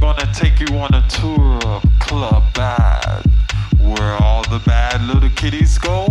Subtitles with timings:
[0.00, 3.22] gonna take you on a tour of Club Bad,
[3.78, 6.06] where all the bad little kitties go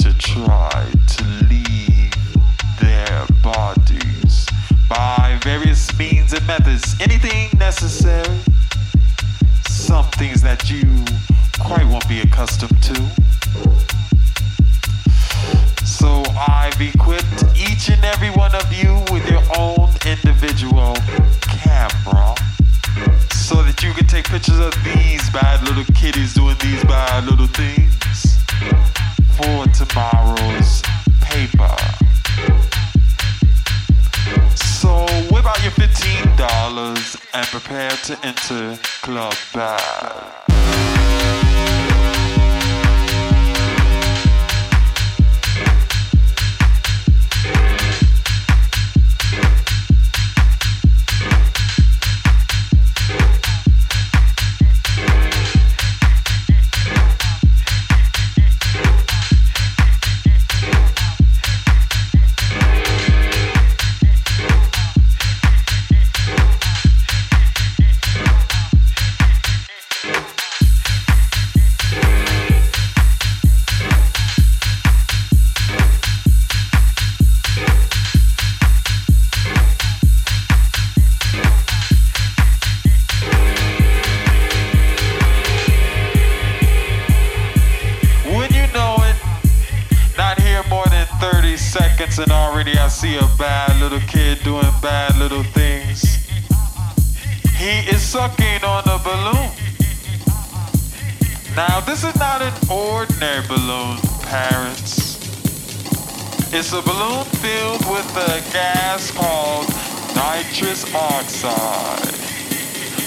[0.00, 2.12] to try to leave
[2.80, 4.46] their bodies
[4.88, 6.96] by various means and methods.
[7.00, 8.40] Anything necessary,
[9.68, 11.04] some things that you
[11.60, 12.96] quite won't be accustomed to.
[15.86, 20.96] So I've equipped each and every one of you with your own individual
[21.42, 22.34] camera
[23.48, 27.46] so that you can take pictures of these bad little kitties doing these bad little
[27.46, 28.36] things
[29.36, 30.82] for tomorrow's
[31.22, 31.74] paper.
[34.54, 40.47] So whip out your $15 and prepare to enter Club Bad.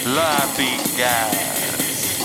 [0.05, 2.17] Laughing gas.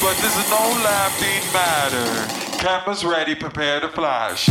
[0.00, 2.58] But this is no laughing matter.
[2.58, 4.48] Cameras ready, prepare to flash.